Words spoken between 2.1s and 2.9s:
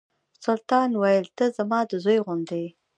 غوندې یې.